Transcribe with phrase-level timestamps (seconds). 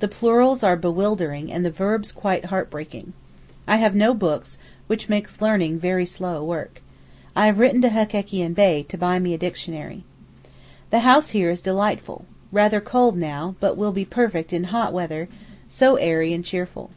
[0.00, 3.14] The plurals are bewildering and the verbs quite heart breaking.
[3.66, 6.82] I have no books, which makes learning very slow work.
[7.34, 10.04] I have written to Hekekian Bey to buy me a dictionary.
[10.90, 16.34] The house here is delightful—rather cold now, but will be perfect in hot weather—so airy
[16.34, 16.90] and cheerful.